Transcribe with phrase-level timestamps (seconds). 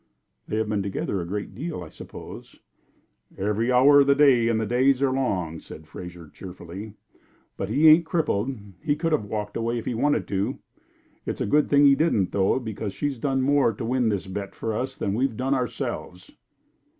[0.47, 2.59] "They have been together a great deal, I suppose."
[3.37, 6.95] "Every hour of the day, and the days are long," said Fraser, cheerfully.
[7.55, 10.57] "But he ain't crippled; he could have walked away if he'd wanted to.
[11.27, 14.55] It's a good thing he didn't, though, because she's done more to win this bet
[14.55, 16.31] for us than we've done ourselves."